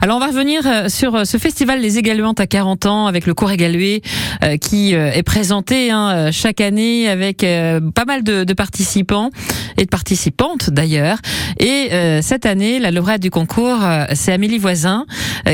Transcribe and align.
Alors 0.00 0.16
on 0.16 0.20
va 0.20 0.28
revenir 0.28 0.62
euh, 0.64 0.88
sur 0.88 1.16
euh, 1.16 1.24
ce 1.24 1.38
festival 1.38 1.80
Les 1.80 1.98
Égaluantes 1.98 2.38
à 2.38 2.46
40 2.46 2.86
ans 2.86 3.06
avec 3.06 3.26
le 3.26 3.34
cours 3.34 3.50
égalué 3.50 4.02
euh, 4.44 4.56
qui 4.56 4.92
est 4.92 5.22
présenté 5.22 5.90
hein, 5.90 6.30
chaque 6.30 6.60
année 6.60 7.08
avec 7.08 7.38
pas 7.40 8.04
mal 8.06 8.22
de, 8.22 8.52
participants 8.52 9.30
et 9.76 9.84
de 9.84 9.88
participantes 9.88 10.70
d'ailleurs. 10.70 11.18
Et 11.58 11.90
cette 12.22 12.46
année, 12.46 12.78
la 12.78 12.90
lauréate 12.90 13.20
du 13.20 13.30
concours, 13.30 13.78
c'est 14.14 14.32
Amélie 14.32 14.58
Voisin 14.58 15.06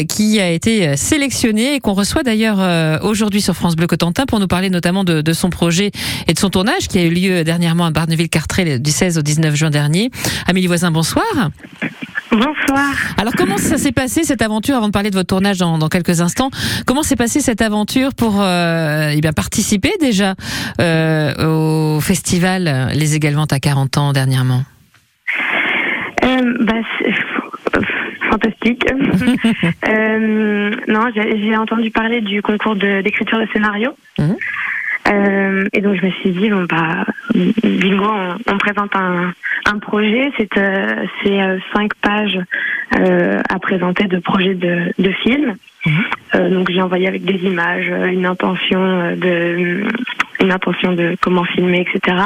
qui 0.08 0.40
a 0.40 0.50
été 0.50 0.96
sélectionnée 0.96 1.74
et 1.74 1.80
qu'on 1.80 1.92
reçoit 1.92 2.22
d'ailleurs 2.22 3.02
aujourd'hui 3.02 3.40
sur 3.40 3.54
France 3.54 3.76
Bleu 3.76 3.86
Cotentin 3.86 4.26
pour 4.26 4.40
nous 4.40 4.46
parler 4.46 4.70
notamment 4.70 5.04
de, 5.04 5.20
de, 5.20 5.32
son 5.32 5.50
projet 5.50 5.90
et 6.26 6.34
de 6.34 6.38
son 6.38 6.50
tournage 6.50 6.88
qui 6.88 6.98
a 6.98 7.02
eu 7.02 7.10
lieu 7.10 7.44
dernièrement 7.44 7.86
à 7.86 7.90
Barneville-Cartré 7.90 8.78
du 8.78 8.90
16 8.90 9.18
au 9.18 9.22
19 9.22 9.54
juin 9.54 9.70
dernier. 9.70 10.10
Amélie 10.46 10.66
Voisin, 10.66 10.90
bonsoir. 10.90 11.24
Bonsoir. 12.34 12.90
Alors 13.16 13.32
comment 13.36 13.58
ça 13.58 13.78
s'est 13.78 13.92
passé 13.92 14.24
cette 14.24 14.42
aventure 14.42 14.74
avant 14.74 14.88
de 14.88 14.92
parler 14.92 15.10
de 15.10 15.14
votre 15.14 15.28
tournage 15.28 15.58
dans, 15.58 15.78
dans 15.78 15.88
quelques 15.88 16.20
instants 16.20 16.50
Comment 16.84 17.04
s'est 17.04 17.16
passée 17.16 17.40
cette 17.40 17.62
aventure 17.62 18.12
pour 18.14 18.42
euh, 18.42 19.12
eh 19.14 19.20
bien 19.20 19.32
participer 19.32 19.92
déjà 20.00 20.34
euh, 20.80 21.96
au 21.96 22.00
festival 22.00 22.90
Les 22.94 23.14
Également 23.14 23.44
à 23.44 23.60
40 23.60 23.98
ans 23.98 24.12
dernièrement? 24.12 24.62
Euh, 26.24 26.54
bah, 26.60 26.74
Fantastique. 28.30 28.84
euh, 29.88 30.70
non, 30.88 31.02
j'ai 31.14 31.56
entendu 31.56 31.90
parler 31.90 32.20
du 32.20 32.42
concours 32.42 32.74
d'écriture 32.74 33.38
de, 33.38 33.46
scénario. 33.52 33.90
Mhm. 34.18 34.36
Euh, 35.08 35.64
et 35.72 35.80
donc 35.80 35.96
je 35.96 36.06
me 36.06 36.10
suis 36.12 36.30
dit 36.30 36.48
bon 36.48 36.64
bah 36.64 37.04
bingo 37.62 38.04
on, 38.04 38.36
on 38.52 38.58
présente 38.58 38.94
un, 38.96 39.34
un 39.66 39.78
projet. 39.78 40.32
C'est 40.38 40.56
euh, 40.56 41.04
c'est 41.22 41.42
euh, 41.42 41.58
cinq 41.74 41.94
pages 42.00 42.38
euh, 42.98 43.40
à 43.48 43.58
présenter 43.58 44.04
de 44.04 44.18
projets 44.18 44.54
de, 44.54 44.92
de 44.98 45.10
film 45.22 45.56
mhm. 45.86 46.50
donc 46.50 46.70
j'ai 46.70 46.80
envoyé 46.80 47.08
avec 47.08 47.24
des 47.24 47.38
images 47.44 47.88
une 48.12 48.24
intention 48.26 49.16
de 49.16 49.84
une 50.40 50.52
intention 50.52 50.92
de 50.92 51.16
comment 51.20 51.44
filmer 51.44 51.80
etc 51.86 52.16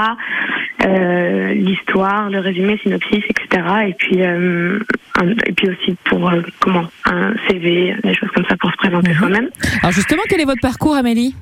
l'histoire 1.55 2.29
le 2.31 2.41
résumé 2.41 2.79
synopsis 2.83 3.23
etc 3.31 3.65
et 3.89 3.95
puis 3.95 4.19
et 4.19 5.53
puis 5.53 5.69
aussi 5.71 5.97
pour 6.05 6.31
comment 6.61 6.85
un 7.07 7.35
CV 7.49 7.95
des 8.03 8.15
choses 8.15 8.31
comme 8.35 8.45
ça 8.47 8.57
pour 8.57 8.71
se 8.71 8.77
présenter 8.77 9.11
mhm. 9.11 9.17
soi-même. 9.17 9.49
Alors 9.83 9.93
justement 9.93 10.23
quel 10.29 10.41
est 10.41 10.45
votre 10.45 10.61
parcours 10.61 10.97
Amélie? 10.97 11.35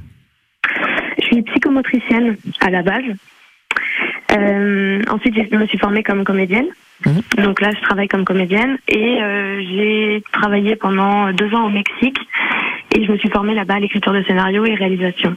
Suis 1.36 1.42
psychomotricienne 1.52 2.36
à 2.60 2.70
la 2.70 2.82
base. 2.82 3.04
Euh, 4.32 5.02
ensuite, 5.10 5.34
je 5.34 5.56
me 5.56 5.66
suis 5.66 5.78
formée 5.78 6.02
comme 6.02 6.24
comédienne. 6.24 6.66
Mhm. 7.04 7.44
Donc 7.44 7.60
là, 7.60 7.70
je 7.72 7.80
travaille 7.82 8.08
comme 8.08 8.24
comédienne 8.24 8.78
et 8.88 9.22
euh, 9.22 9.62
j'ai 9.62 10.22
travaillé 10.32 10.76
pendant 10.76 11.30
deux 11.32 11.54
ans 11.54 11.66
au 11.66 11.70
Mexique 11.70 12.18
et 12.96 13.04
je 13.04 13.12
me 13.12 13.18
suis 13.18 13.28
formée 13.28 13.54
là-bas 13.54 13.74
à 13.74 13.80
l'écriture 13.80 14.12
de 14.12 14.22
scénario 14.22 14.64
et 14.64 14.74
réalisation. 14.74 15.36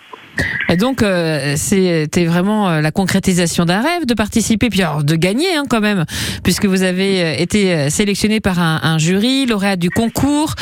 Donc, 0.77 1.03
euh, 1.03 1.55
c'était 1.57 2.25
vraiment 2.25 2.69
euh, 2.69 2.81
la 2.81 2.91
concrétisation 2.91 3.65
d'un 3.65 3.81
rêve 3.81 4.05
de 4.05 4.13
participer, 4.13 4.69
puis 4.69 4.81
alors 4.81 5.03
de 5.03 5.15
gagner 5.15 5.55
hein, 5.55 5.65
quand 5.69 5.81
même, 5.81 6.05
puisque 6.43 6.65
vous 6.65 6.83
avez 6.83 7.21
euh, 7.21 7.35
été 7.37 7.89
sélectionné 7.89 8.39
par 8.39 8.59
un, 8.59 8.97
jury, 8.97 9.45
lauréat 9.45 9.75
du 9.75 9.89
concours, 9.89 10.55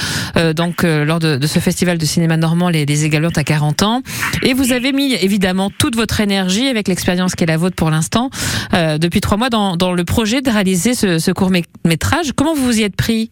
donc 0.56 0.84
lors 0.84 1.20
de, 1.20 1.38
de, 1.38 1.48
ce 1.48 1.60
festival 1.60 1.98
de 1.98 2.06
cinéma 2.06 2.38
normand, 2.38 2.70
les, 2.70 2.86
les 2.86 3.06
Égalantes 3.06 3.38
à 3.38 3.44
40 3.44 3.84
ans. 3.84 4.02
Et 4.44 4.54
vous 4.54 4.72
avez 4.72 4.92
mis 4.92 5.14
évidemment 5.14 5.72
toute 5.78 5.96
votre 5.96 6.20
énergie, 6.22 6.68
avec 6.68 6.88
l'expérience 6.88 7.36
qui 7.36 7.44
est 7.44 7.48
la 7.48 7.58
vôtre 7.58 7.76
pour 7.76 7.90
l'instant, 7.90 8.30
depuis 8.74 9.22
trois 9.22 9.38
mois, 9.38 9.50
dans, 9.50 9.76
dans, 9.76 9.94
le 9.94 10.04
projet 10.04 10.42
de 10.42 10.50
réaliser 10.50 10.94
ce, 10.94 11.20
ce 11.20 11.32
court 11.32 11.52
métrage. 11.86 12.32
Comment 12.36 12.54
vous 12.54 12.66
vous 12.66 12.80
y 12.80 12.84
êtes 12.84 12.96
pris? 12.96 13.32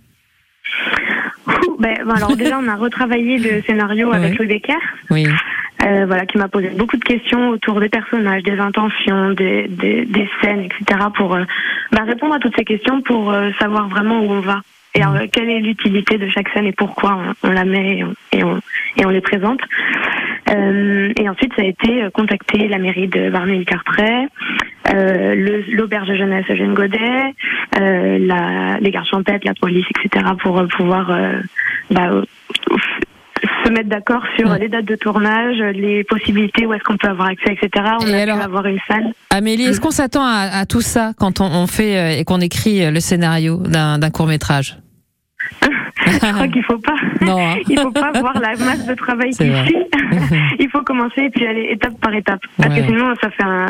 ben, 1.79 1.95
alors 2.09 2.35
déjà, 2.35 2.59
on 2.59 2.67
a 2.67 2.75
retravaillé 2.75 3.37
le 3.37 3.61
scénario 3.61 4.11
avec 4.11 4.37
Louis 4.37 4.47
Becker. 4.47 4.73
Oui. 5.09 5.27
Euh, 5.83 6.05
voilà, 6.07 6.25
qui 6.25 6.37
m'a 6.37 6.47
posé 6.47 6.69
beaucoup 6.69 6.97
de 6.97 7.03
questions 7.03 7.49
autour 7.49 7.79
des 7.79 7.89
personnages, 7.89 8.43
des 8.43 8.57
intentions, 8.59 9.31
des, 9.31 9.67
des, 9.67 10.05
des 10.05 10.29
scènes, 10.41 10.61
etc. 10.61 10.99
pour 11.13 11.35
euh, 11.35 11.43
bah, 11.91 12.03
répondre 12.07 12.33
à 12.33 12.39
toutes 12.39 12.55
ces 12.55 12.63
questions 12.63 13.01
pour 13.01 13.31
euh, 13.31 13.51
savoir 13.59 13.89
vraiment 13.89 14.21
où 14.21 14.31
on 14.31 14.39
va 14.39 14.61
et 14.93 15.01
mmh. 15.01 15.27
quelle 15.33 15.49
est 15.49 15.59
l'utilité 15.59 16.17
de 16.17 16.29
chaque 16.29 16.47
scène 16.49 16.65
et 16.65 16.71
pourquoi 16.71 17.19
on, 17.43 17.49
on 17.49 17.51
la 17.51 17.65
met 17.65 17.97
et 17.97 18.03
on, 18.05 18.13
et 18.31 18.43
on, 18.45 18.61
et 18.95 19.05
on 19.05 19.09
les 19.09 19.19
présente. 19.19 19.59
et 20.47 21.29
ensuite, 21.29 21.53
ça 21.53 21.63
a 21.63 21.65
été 21.65 22.07
contacter 22.13 22.69
la 22.69 22.77
mairie 22.77 23.09
de 23.09 23.29
Varney-Carteret, 24.85 25.65
l'auberge 25.71 26.07
de 26.07 26.15
jeunesse 26.15 26.45
Eugène 26.49 26.73
Godet, 26.73 27.33
la, 27.77 28.77
les 28.79 28.91
gardes 28.91 29.07
champêtres, 29.07 29.45
la 29.45 29.53
police, 29.53 29.85
etc. 30.03 30.25
pour 30.41 30.63
pouvoir 30.77 31.11
bah, 31.91 32.21
se 33.63 33.69
mettre 33.71 33.89
d'accord 33.89 34.23
sur 34.37 34.53
les 34.55 34.69
dates 34.69 34.85
de 34.85 34.95
tournage, 34.95 35.57
les 35.57 36.03
possibilités, 36.03 36.65
où 36.65 36.73
est-ce 36.73 36.83
qu'on 36.83 36.97
peut 36.97 37.07
avoir 37.09 37.29
accès, 37.29 37.53
etc. 37.53 37.85
On 38.01 38.07
et 38.07 38.29
a 38.29 38.43
avoir 38.43 38.65
une 38.65 38.79
salle. 38.87 39.11
Amélie, 39.29 39.65
est-ce 39.65 39.81
qu'on 39.81 39.91
s'attend 39.91 40.25
à, 40.25 40.65
tout 40.65 40.81
ça 40.81 41.13
quand 41.17 41.41
on, 41.41 41.67
fait 41.67 41.97
euh, 41.97 42.19
et 42.19 42.23
qu'on 42.23 42.41
écrit 42.41 42.89
le 42.91 42.99
scénario 42.99 43.57
d'un 43.57 44.09
court 44.11 44.27
métrage? 44.27 44.77
Je 46.05 46.17
crois 46.33 46.47
qu'il 46.47 46.63
faut 46.63 46.77
pas. 46.77 46.95
Non, 47.21 47.39
hein. 47.39 47.55
Il 47.69 47.79
faut 47.79 47.91
pas 47.91 48.11
voir 48.19 48.39
la 48.39 48.55
masse 48.63 48.85
de 48.85 48.93
travail 48.93 49.31
qui 49.31 49.37
suit. 49.37 49.75
il 50.59 50.69
faut 50.69 50.81
commencer 50.81 51.21
et 51.21 51.29
puis 51.29 51.45
aller 51.45 51.69
étape 51.71 51.99
par 51.99 52.13
étape. 52.13 52.39
Parce 52.57 52.75
que 52.75 52.85
sinon, 52.85 53.13
ça 53.21 53.29
fait 53.29 53.43
un. 53.43 53.67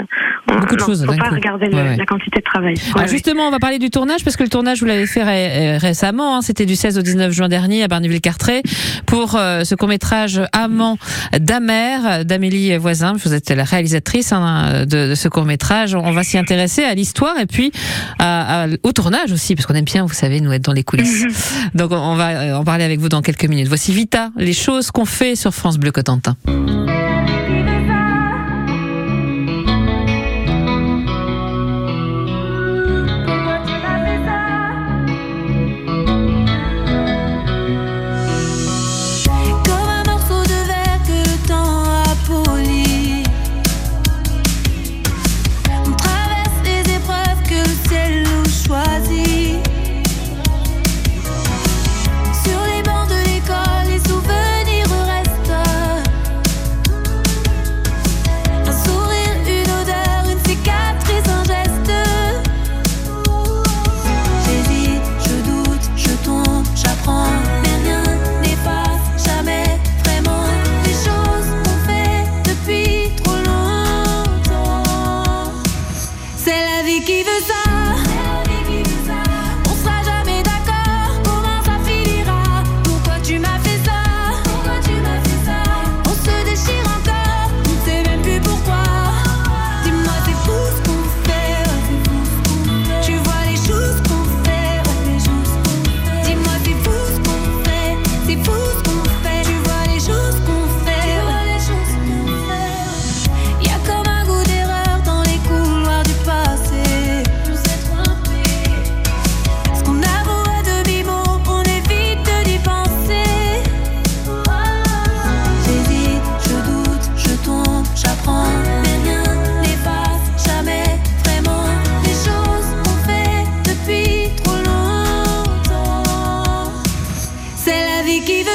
Beaucoup 0.48 0.76
de 0.76 0.82
choses. 0.82 1.02
Il 1.08 1.14
faut 1.14 1.20
pas 1.20 1.30
regarder 1.30 1.68
la 1.68 2.06
quantité 2.06 2.40
de 2.40 2.46
travail. 2.46 2.76
Alors 2.96 3.08
justement, 3.08 3.48
on 3.48 3.52
va 3.52 3.60
parler 3.60 3.80
du 3.80 3.90
tournage 3.90 4.24
parce 4.24 4.36
que 4.36 4.44
le 4.44 4.50
tournage, 4.50 4.80
vous 4.80 4.86
l'avez 4.86 5.08
fait 5.08 5.24
euh, 5.24 5.78
récemment. 5.78 6.38
Hein, 6.38 6.42
C'était 6.42 6.66
du 6.66 6.76
16 6.76 6.98
au 6.98 7.02
19 7.02 7.32
juin 7.32 7.50
dernier 7.50 7.84
à 7.84 7.88
Barneville-Cartré 7.88 8.62
pour 9.06 9.36
euh, 9.36 9.64
ce 9.64 9.76
court 9.76 9.88
métrage 9.88 10.42
Amant 10.52 10.98
d'Amer 11.38 12.26
d'Amélie 12.26 12.76
Voisin. 12.78 13.14
Vous 13.14 13.34
êtes 13.34 13.50
la 13.50 13.64
réalisatrice 13.64 14.32
hein, 14.32 14.86
de, 14.86 15.10
de, 15.10 15.16
ce 15.16 15.28
court 15.28 15.46
métrage. 15.46 15.96
On 15.96 16.12
va 16.12 16.24
s'y 16.24 16.38
intéresser 16.38 16.84
à 16.84 16.94
l'histoire 16.94 17.38
et 17.40 17.46
puis 17.46 17.72
à, 18.20 18.64
à, 18.64 18.68
au 18.84 18.92
tournage 18.92 19.32
aussi 19.32 19.56
parce 19.56 19.66
qu'on 19.66 19.76
aime 19.76 19.86
bien, 19.86 20.06
vous 20.06 20.14
savez, 20.14 20.42
nous 20.42 20.52
être 20.52 20.64
dans 20.64 20.74
les 20.74 20.84
coulisses. 20.84 21.26
Donc 21.74 21.92
on 21.92 22.16
va 22.16 22.25
euh, 22.34 22.58
en 22.58 22.64
parler 22.64 22.84
avec 22.84 23.00
vous 23.00 23.10
dans 23.10 23.22
quelques 23.22 23.46
minutes. 23.46 23.68
Voici 23.68 23.94
Vita, 23.94 24.32
les 24.38 24.54
choses 24.54 24.92
qu'on 24.92 25.06
fait 25.06 25.36
sur 25.36 25.54
France 25.54 25.78
Bleu 25.78 25.92
Cotentin. 25.92 26.36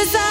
Is 0.01 0.13
that? 0.13 0.30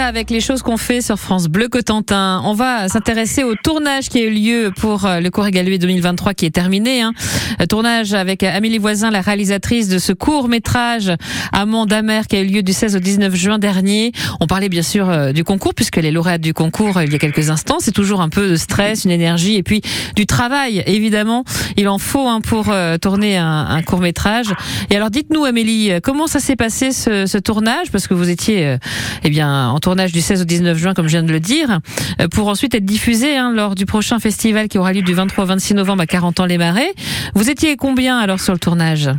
Avec 0.00 0.30
les 0.30 0.40
choses 0.40 0.62
qu'on 0.62 0.76
fait 0.76 1.02
sur 1.02 1.18
France 1.18 1.48
Bleu 1.48 1.68
Cotentin. 1.68 2.40
On 2.44 2.54
va 2.54 2.88
s'intéresser 2.88 3.44
au 3.44 3.54
tournage 3.54 4.08
qui 4.08 4.18
a 4.18 4.22
eu 4.22 4.30
lieu 4.30 4.72
pour 4.74 5.04
euh, 5.04 5.20
le 5.20 5.30
cours 5.30 5.46
égalué 5.46 5.78
2023 5.78 6.34
qui 6.34 6.46
est 6.46 6.50
terminé. 6.50 7.02
Hein. 7.02 7.12
Euh, 7.60 7.66
tournage 7.66 8.14
avec 8.14 8.42
Amélie 8.42 8.78
Voisin, 8.78 9.10
la 9.10 9.20
réalisatrice 9.20 9.88
de 9.88 9.98
ce 9.98 10.12
court 10.12 10.48
métrage 10.48 11.12
Amand 11.52 11.84
d'Amer 11.84 12.26
qui 12.26 12.36
a 12.36 12.40
eu 12.40 12.46
lieu 12.46 12.62
du 12.62 12.72
16 12.72 12.96
au 12.96 13.00
19 13.00 13.34
juin 13.34 13.58
dernier. 13.58 14.12
On 14.40 14.46
parlait 14.46 14.70
bien 14.70 14.82
sûr 14.82 15.10
euh, 15.10 15.32
du 15.32 15.44
concours 15.44 15.74
puisque 15.74 15.96
les 15.96 16.10
lauréates 16.10 16.40
du 16.40 16.54
concours 16.54 17.02
il 17.02 17.12
y 17.12 17.14
a 17.14 17.18
quelques 17.18 17.50
instants. 17.50 17.76
C'est 17.80 17.92
toujours 17.92 18.22
un 18.22 18.30
peu 18.30 18.48
de 18.48 18.56
stress, 18.56 19.04
une 19.04 19.10
énergie 19.10 19.56
et 19.56 19.62
puis 19.62 19.82
du 20.16 20.26
travail 20.26 20.82
évidemment. 20.86 21.44
Il 21.76 21.88
en 21.88 21.98
faut 21.98 22.28
hein, 22.28 22.40
pour 22.40 22.72
tourner 23.00 23.36
un, 23.36 23.82
court 23.82 24.00
métrage. 24.00 24.46
Et 24.90 24.96
alors 24.96 25.10
dites-nous 25.10 25.44
Amélie, 25.44 25.90
comment 26.02 26.26
ça 26.26 26.40
s'est 26.40 26.56
passé 26.56 26.92
ce, 26.92 27.26
ce, 27.26 27.38
tournage? 27.38 27.90
Parce 27.90 28.06
que 28.06 28.14
vous 28.14 28.30
étiez 28.30 28.76
eh 29.24 29.30
bien 29.30 29.68
en 29.68 29.80
tournage 29.82 30.12
du 30.12 30.20
16 30.22 30.42
au 30.42 30.44
19 30.44 30.78
juin, 30.78 30.94
comme 30.94 31.06
je 31.06 31.12
viens 31.12 31.22
de 31.22 31.32
le 31.32 31.40
dire, 31.40 31.80
euh, 32.20 32.28
pour 32.28 32.48
ensuite 32.48 32.74
être 32.74 32.84
diffusé 32.84 33.36
hein, 33.36 33.52
lors 33.54 33.74
du 33.74 33.84
prochain 33.84 34.18
festival 34.18 34.68
qui 34.68 34.78
aura 34.78 34.92
lieu 34.92 35.02
du 35.02 35.12
23 35.12 35.44
au 35.44 35.46
26 35.46 35.74
novembre 35.74 36.02
à 36.02 36.06
40 36.06 36.40
ans 36.40 36.46
les 36.46 36.58
Marais. 36.58 36.92
Vous 37.34 37.50
étiez 37.50 37.76
combien 37.76 38.18
alors 38.18 38.40
sur 38.40 38.54
le 38.54 38.58
tournage? 38.58 39.10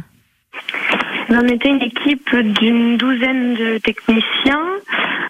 On 1.30 1.48
était 1.48 1.70
une 1.70 1.82
équipe 1.82 2.36
d'une 2.36 2.98
douzaine 2.98 3.56
de 3.56 3.78
techniciens, 3.80 4.66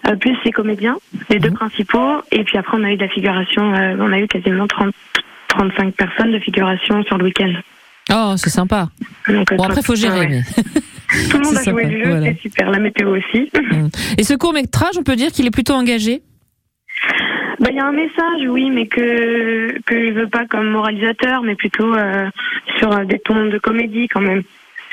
euh, 0.06 0.16
plus 0.16 0.36
les 0.44 0.52
comédiens, 0.52 0.96
les 1.30 1.38
deux 1.38 1.50
mhm. 1.50 1.56
principaux. 1.56 2.20
Et 2.30 2.44
puis 2.44 2.58
après, 2.58 2.76
on 2.78 2.84
a 2.84 2.92
eu 2.92 2.96
de 2.96 3.02
la 3.02 3.08
figuration, 3.08 3.74
euh, 3.74 3.96
on 3.98 4.12
a 4.12 4.18
eu 4.18 4.26
quasiment 4.26 4.66
30, 4.66 4.92
35 5.48 5.94
personnes 5.94 6.32
de 6.32 6.38
figuration 6.38 7.02
sur 7.04 7.18
le 7.18 7.24
week-end. 7.24 7.52
Oh, 8.12 8.34
c'est 8.36 8.50
sympa. 8.50 8.88
bon, 9.28 9.64
après, 9.64 9.80
il 9.80 9.84
faut 9.84 9.94
gérer. 9.94 10.26
Mais... 10.26 10.42
Tout 11.30 11.38
le 11.38 11.44
monde 11.44 11.56
a 11.56 11.62
joué 11.62 11.84
du 11.86 12.04
jeu, 12.04 12.20
c'est 12.22 12.38
super. 12.40 12.70
La 12.70 12.78
météo 12.78 13.16
aussi. 13.16 13.50
Mm. 13.54 13.88
Et 14.18 14.24
ce 14.24 14.34
court 14.34 14.52
métrage, 14.52 14.96
on 14.98 15.02
peut 15.02 15.16
dire 15.16 15.30
qu'il 15.32 15.46
est 15.46 15.50
plutôt 15.50 15.74
engagé? 15.74 16.22
Bah, 17.60 17.68
il 17.70 17.76
y 17.76 17.80
a 17.80 17.86
un 17.86 17.92
message, 17.92 18.48
oui, 18.48 18.70
mais 18.70 18.86
que 18.86 19.78
que 19.86 20.06
je 20.06 20.12
veux 20.12 20.28
pas 20.28 20.46
comme 20.46 20.70
moralisateur, 20.70 21.42
mais 21.42 21.54
plutôt 21.54 21.94
euh, 21.94 22.28
sur 22.78 22.92
euh, 22.92 23.04
des 23.04 23.18
tons 23.20 23.46
de 23.46 23.58
comédie 23.58 24.08
quand 24.08 24.20
même. 24.20 24.42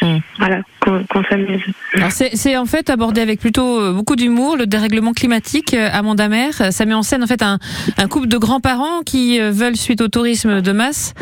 Mm. 0.01 0.17
Voilà, 0.39 0.61
qu'on 0.79 1.23
s'amuse. 1.29 1.61
C'est 2.09 2.57
en 2.57 2.65
fait 2.65 2.89
abordé 2.89 3.21
avec 3.21 3.39
plutôt 3.39 3.79
euh, 3.79 3.93
beaucoup 3.93 4.15
d'humour 4.15 4.57
le 4.57 4.65
dérèglement 4.65 5.13
climatique 5.13 5.75
à 5.75 6.01
Mondamer. 6.01 6.51
Ça 6.71 6.85
met 6.85 6.95
en 6.95 7.03
scène 7.03 7.23
en 7.23 7.27
fait 7.27 7.43
un, 7.43 7.59
un 7.97 8.07
couple 8.07 8.27
de 8.27 8.37
grands-parents 8.37 9.01
qui 9.05 9.39
veulent, 9.39 9.75
suite 9.75 10.01
au 10.01 10.07
tourisme 10.07 10.61
de 10.61 10.71
masse, 10.71 11.13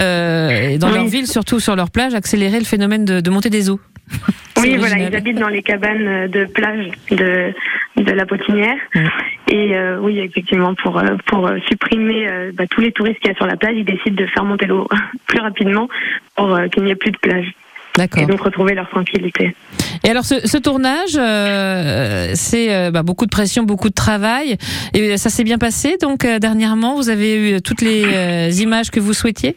euh, 0.00 0.78
dans 0.78 0.90
leur 0.90 1.06
ville, 1.06 1.28
surtout 1.28 1.60
sur 1.60 1.76
leur 1.76 1.90
plage, 1.92 2.14
accélérer 2.14 2.58
le 2.58 2.64
phénomène 2.64 3.04
de, 3.04 3.20
de 3.20 3.30
montée 3.30 3.50
des 3.50 3.70
eaux. 3.70 3.78
Oui, 4.64 4.76
voilà, 4.78 4.98
ils 4.98 5.14
habitent 5.14 5.38
dans 5.38 5.48
les 5.48 5.62
cabanes 5.62 6.28
de 6.28 6.44
plage 6.46 6.90
de, 7.10 7.52
de 7.96 8.12
la 8.12 8.26
Potinière. 8.26 8.76
Et 9.48 9.76
euh, 9.76 9.98
oui, 10.00 10.20
effectivement, 10.20 10.74
pour, 10.74 10.98
euh, 10.98 11.16
pour 11.26 11.46
euh, 11.46 11.58
supprimer 11.68 12.26
bah, 12.54 12.64
tous 12.68 12.80
les 12.80 12.92
touristes 12.92 13.20
qu'il 13.20 13.30
y 13.30 13.34
a 13.34 13.36
sur 13.36 13.46
la 13.46 13.56
plage, 13.56 13.74
ils 13.76 13.84
décident 13.84 14.16
de 14.16 14.26
faire 14.26 14.44
monter 14.44 14.66
l'eau 14.66 14.88
plus 15.26 15.40
rapidement 15.40 15.88
pour 16.34 16.58
qu'il 16.72 16.84
n'y 16.84 16.90
ait 16.90 16.96
plus 16.96 17.10
de 17.10 17.18
plage. 17.18 17.52
Et 18.16 18.26
donc 18.26 18.40
retrouver 18.40 18.74
leur 18.74 18.88
tranquillité. 18.88 19.54
Et 20.02 20.10
alors 20.10 20.24
ce, 20.24 20.48
ce 20.48 20.58
tournage, 20.58 21.12
c'est 22.34 22.90
bah, 22.90 23.04
beaucoup 23.04 23.24
de 23.24 23.30
pression, 23.30 23.62
beaucoup 23.62 23.88
de 23.88 23.94
travail. 23.94 24.56
Et 24.94 25.16
ça 25.16 25.30
s'est 25.30 25.44
bien 25.44 25.58
passé. 25.58 25.96
Donc 26.00 26.26
dernièrement, 26.26 26.96
vous 26.96 27.08
avez 27.08 27.52
eu 27.56 27.62
toutes 27.62 27.82
les 27.82 28.62
images 28.62 28.90
que 28.90 28.98
vous 28.98 29.12
souhaitiez? 29.12 29.56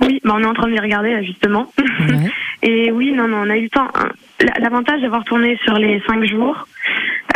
Oui, 0.00 0.20
bah, 0.24 0.32
on 0.34 0.42
est 0.42 0.46
en 0.46 0.54
train 0.54 0.66
de 0.66 0.72
les 0.72 0.80
regarder 0.80 1.12
là, 1.12 1.22
justement. 1.22 1.70
Et 2.62 2.90
oui, 2.90 3.12
non, 3.12 3.28
non, 3.28 3.38
on 3.46 3.50
a 3.50 3.56
eu 3.56 3.62
le 3.64 3.68
temps. 3.68 3.88
L'avantage 4.58 5.00
d'avoir 5.00 5.24
tourné 5.24 5.58
sur 5.64 5.74
les 5.74 6.00
cinq 6.06 6.24
jours, 6.24 6.66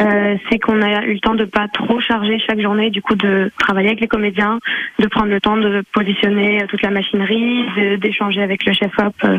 euh, 0.00 0.36
c'est 0.50 0.58
qu'on 0.58 0.82
a 0.82 1.04
eu 1.04 1.14
le 1.14 1.20
temps 1.20 1.34
de 1.34 1.44
pas 1.44 1.66
trop 1.68 2.00
charger 2.00 2.38
chaque 2.46 2.60
journée, 2.60 2.90
du 2.90 3.00
coup 3.00 3.14
de 3.14 3.50
travailler 3.58 3.88
avec 3.88 4.00
les 4.00 4.08
comédiens, 4.08 4.58
de 4.98 5.06
prendre 5.06 5.28
le 5.28 5.40
temps 5.40 5.56
de 5.56 5.82
positionner 5.92 6.64
toute 6.68 6.82
la 6.82 6.90
machinerie, 6.90 7.64
d'échanger 7.98 8.42
avec 8.42 8.64
le 8.64 8.72
chef 8.72 8.92
op 8.98 9.14
euh, 9.24 9.38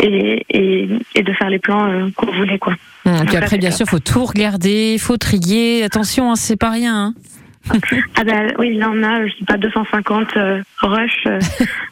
et, 0.00 0.44
et, 0.48 0.88
et, 1.14 1.22
de 1.22 1.32
faire 1.32 1.50
les 1.50 1.58
plans 1.58 1.90
euh, 1.90 2.08
qu'on 2.16 2.32
voulait 2.32 2.58
quoi. 2.58 2.74
Hum, 3.06 3.26
puis 3.26 3.36
après, 3.36 3.58
bien 3.58 3.70
sûr, 3.70 3.86
faut 3.86 3.98
tout 3.98 4.24
regarder, 4.24 4.96
faut 4.98 5.18
trier. 5.18 5.84
Attention, 5.84 6.30
hein, 6.30 6.36
c'est 6.36 6.58
pas 6.58 6.70
rien. 6.70 6.96
Hein 6.96 7.14
ah 7.70 8.24
ben 8.24 8.52
oui, 8.58 8.76
là 8.76 8.90
on 8.92 9.02
a, 9.02 9.26
je 9.26 9.32
sais 9.38 9.44
pas, 9.46 9.56
250 9.56 10.36
euh, 10.36 10.62
rush 10.80 11.24
euh, 11.26 11.38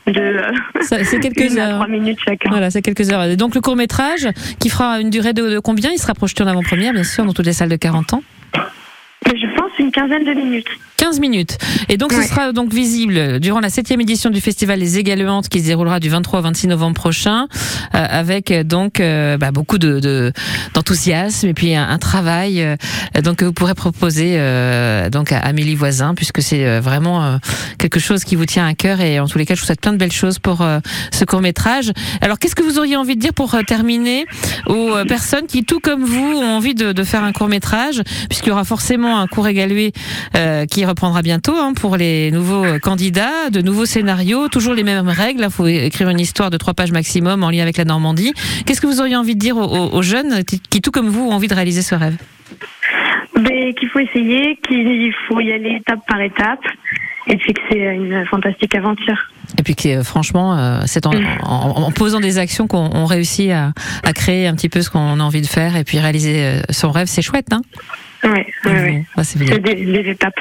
de 0.06 0.20
euh, 0.20 0.52
c'est 0.80 1.20
quelques 1.20 1.56
heures. 1.56 1.76
3 1.76 1.88
minutes 1.88 2.18
chacun. 2.24 2.50
Voilà, 2.50 2.70
c'est 2.70 2.82
quelques 2.82 3.10
heures. 3.10 3.24
Et 3.24 3.36
donc 3.36 3.54
le 3.54 3.60
court 3.60 3.76
métrage 3.76 4.28
qui 4.58 4.68
fera 4.68 5.00
une 5.00 5.10
durée 5.10 5.32
de, 5.32 5.48
de 5.48 5.58
combien? 5.58 5.90
Il 5.90 5.98
sera 5.98 6.14
projeté 6.14 6.42
en 6.42 6.46
avant-première, 6.46 6.92
bien 6.92 7.04
sûr, 7.04 7.24
dans 7.24 7.32
toutes 7.32 7.46
les 7.46 7.52
salles 7.52 7.70
de 7.70 7.76
40 7.76 8.14
ans. 8.14 8.22
Quinzaine 9.92 10.25
de 10.25 10.32
minutes. 10.32 10.68
15 11.02 11.18
minutes. 11.18 11.58
Et 11.88 11.96
donc, 11.96 12.12
ce 12.12 12.22
sera 12.22 12.52
donc 12.52 12.72
visible 12.72 13.40
durant 13.40 13.58
la 13.58 13.70
septième 13.70 14.00
édition 14.00 14.30
du 14.30 14.40
festival 14.40 14.78
Les 14.78 14.99
Égaluantes 14.99 15.49
qui 15.49 15.58
se 15.58 15.64
déroulera 15.64 15.99
du 15.99 16.08
23 16.08 16.38
au 16.38 16.42
26 16.42 16.68
novembre 16.68 16.94
prochain, 16.94 17.49
euh, 17.96 18.06
avec 18.08 18.52
donc 18.52 19.00
euh, 19.00 19.37
bah, 19.37 19.50
beaucoup 19.50 19.78
de 19.78 20.32
d'enthousiasme 20.75 21.49
et 21.49 21.54
puis 21.54 21.75
un, 21.75 21.99
travail 21.99 22.62
euh, 22.62 22.76
donc 23.25 23.38
que 23.38 23.44
vous 23.44 23.52
pourrez 23.52 23.75
proposer 23.75 24.38
donc 25.11 25.32
à 25.32 25.38
Amélie 25.38 25.75
Voisin, 25.75 26.14
puisque 26.14 26.40
c'est 26.40 26.78
vraiment 26.78 27.38
quelque 27.78 27.99
chose 27.99 28.22
qui 28.22 28.37
vous 28.37 28.46
tient 28.46 28.64
à 28.64 28.75
cœur 28.75 29.00
et 29.00 29.18
en 29.18 29.26
tous 29.26 29.38
les 29.38 29.44
cas, 29.44 29.56
je 29.56 29.61
vous 29.61 29.66
souhaite 29.66 29.80
plein 29.80 29.92
de 29.92 29.99
belles 29.99 30.12
choses 30.12 30.38
pour 30.38 30.64
ce 31.11 31.25
court 31.25 31.40
métrage. 31.40 31.90
Alors, 32.20 32.38
qu'est-ce 32.38 32.54
que 32.54 32.62
vous 32.62 32.78
auriez 32.78 32.96
envie 32.96 33.16
de 33.16 33.20
dire 33.20 33.34
pour 33.34 33.56
terminer 33.66 34.25
aux 34.66 34.92
personnes 35.08 35.46
qui, 35.49 35.64
tout 35.64 35.80
comme 35.80 36.04
vous, 36.04 36.37
ont 36.37 36.56
envie 36.56 36.75
de, 36.75 36.92
de 36.92 37.04
faire 37.04 37.25
un 37.25 37.32
court 37.32 37.49
métrage, 37.49 38.02
puisqu'il 38.28 38.50
y 38.50 38.52
aura 38.52 38.64
forcément 38.64 39.18
un 39.18 39.26
court 39.26 39.49
égalué 39.49 39.81
qui 40.70 40.84
reprendra 40.84 41.22
bientôt 41.22 41.56
hein, 41.56 41.72
pour 41.74 41.96
les 41.96 42.30
nouveaux 42.30 42.78
candidats, 42.80 43.50
de 43.50 43.60
nouveaux 43.60 43.86
scénarios, 43.86 44.48
toujours 44.48 44.74
les 44.74 44.84
mêmes 44.84 45.08
règles. 45.08 45.42
Il 45.42 45.50
faut 45.50 45.66
écrire 45.66 46.08
une 46.08 46.20
histoire 46.20 46.50
de 46.50 46.56
trois 46.56 46.74
pages 46.74 46.92
maximum 46.92 47.42
en 47.42 47.50
lien 47.50 47.62
avec 47.62 47.76
la 47.76 47.84
Normandie. 47.84 48.32
Qu'est-ce 48.66 48.80
que 48.80 48.86
vous 48.86 49.00
auriez 49.00 49.16
envie 49.16 49.34
de 49.34 49.40
dire 49.40 49.56
aux, 49.56 50.02
jeunes 50.02 50.44
qui, 50.44 50.80
tout 50.80 50.90
comme 50.90 51.08
vous, 51.08 51.28
ont 51.28 51.32
envie 51.32 51.48
de 51.48 51.54
réaliser 51.54 51.82
ce 51.82 51.94
rêve? 51.94 52.16
Ben, 53.34 53.72
Qu'il 53.74 53.88
faut 53.88 53.98
essayer, 53.98 54.58
qu'il 54.66 55.12
faut 55.28 55.40
y 55.40 55.52
aller 55.52 55.76
étape 55.80 56.00
par 56.06 56.20
étape, 56.20 56.60
et 57.26 57.36
puis 57.36 57.54
que 57.54 57.60
c'est 57.70 57.78
une 57.78 58.24
fantastique 58.26 58.74
aventure. 58.74 59.30
Et 59.58 59.62
puis 59.62 59.74
que 59.74 60.02
franchement, 60.02 60.82
c'est 60.86 61.06
en, 61.06 61.12
en, 61.42 61.90
posant 61.92 62.20
des 62.20 62.38
actions 62.38 62.66
qu'on 62.66 63.06
réussit 63.06 63.50
à, 63.50 63.72
à, 64.02 64.12
créer 64.12 64.46
un 64.46 64.54
petit 64.54 64.68
peu 64.68 64.82
ce 64.82 64.90
qu'on 64.90 65.20
a 65.20 65.22
envie 65.22 65.42
de 65.42 65.46
faire 65.46 65.76
et 65.76 65.84
puis 65.84 65.98
réaliser 65.98 66.62
son 66.70 66.90
rêve. 66.90 67.06
C'est 67.06 67.22
chouette, 67.22 67.52
hein? 67.52 67.60
Oui, 68.24 68.44
oui, 68.66 69.04
c'est 69.24 69.38
des, 69.38 70.10
étapes. 70.10 70.38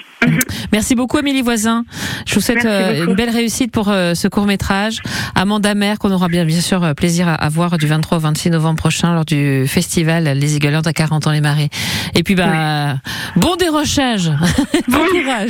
Merci 0.72 0.94
beaucoup, 0.94 1.18
Amélie 1.18 1.42
Voisin. 1.42 1.84
Je 2.28 2.36
vous 2.36 2.42
souhaite 2.42 2.66
euh, 2.66 3.06
une 3.06 3.16
belle 3.16 3.32
réussite 3.32 3.72
pour 3.72 3.90
euh, 3.90 4.14
ce 4.14 4.28
court 4.28 4.46
métrage. 4.46 5.00
Amanda 5.34 5.74
Mère, 5.74 5.98
qu'on 5.98 6.12
aura 6.12 6.28
bien, 6.28 6.46
bien 6.46 6.62
sûr 6.62 6.84
euh, 6.84 6.94
plaisir 6.94 7.28
à, 7.28 7.50
voir 7.50 7.80
du 7.80 7.88
23 7.88 8.20
au 8.20 8.22
26 8.22 8.52
novembre 8.52 8.78
prochain 8.78 9.16
lors 9.16 9.26
du 9.26 9.66
festival 9.68 10.26
Les 10.38 10.56
Égalantes 10.56 10.86
à 10.86 10.94
40 10.94 11.26
ans 11.26 11.32
les 11.32 11.42
Marais. 11.42 11.70
Et 12.14 12.22
puis, 12.22 12.36
bah, 12.36 12.98
bon 13.36 13.56
dérochage. 13.56 14.30
bon 14.88 15.00
courage. 15.00 15.50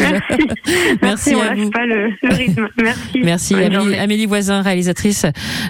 Merci, 1.01 1.33
à 1.35 1.53
vous. 1.53 1.69
Pas 1.69 1.85
le, 1.85 2.11
rythme. 2.23 2.69
Merci. 2.81 3.21
Merci, 3.23 3.55
Amélie, 3.99 4.25
Voisin, 4.25 4.61
réalisatrice 4.61 5.25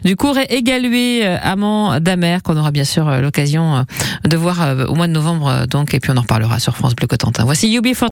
du 0.05 0.15
court 0.15 0.37
Égalué 0.49 1.25
Amanda 1.25 2.15
Mère, 2.17 2.43
qu'on 2.43 2.57
aura 2.57 2.71
bien 2.71 2.83
sûr 2.83 3.09
l'occasion 3.19 3.85
de 4.25 4.37
voir 4.37 4.75
au 4.87 4.93
mois 4.93 5.07
de 5.07 5.13
novembre. 5.13 5.65
Donc, 5.67 5.95
et 5.95 5.99
puis 5.99 6.11
on 6.11 6.17
en 6.17 6.21
reparlera 6.21 6.50
sur 6.59 6.75
France 6.75 6.95
Bleu 6.95 7.07
Cotentin. 7.07 7.43
Voici 7.43 7.75
UB 7.75 7.93